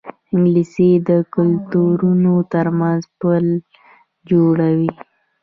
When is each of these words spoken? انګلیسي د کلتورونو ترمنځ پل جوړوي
انګلیسي 0.33 0.89
د 1.07 1.09
کلتورونو 1.35 2.33
ترمنځ 2.53 3.01
پل 3.19 3.45
جوړوي 4.29 4.91